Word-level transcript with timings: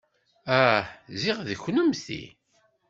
Ah, 0.71 0.83
ziɣ 1.21 1.37
d 1.47 1.49
kennemti. 1.63 2.23